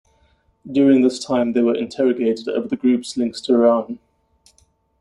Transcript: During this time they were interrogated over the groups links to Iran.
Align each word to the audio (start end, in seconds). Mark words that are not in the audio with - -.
During 0.65 1.03
this 1.03 1.23
time 1.23 1.53
they 1.53 1.61
were 1.61 1.75
interrogated 1.75 2.47
over 2.47 2.67
the 2.67 2.75
groups 2.75 3.17
links 3.17 3.39
to 3.41 3.53
Iran. 3.53 3.99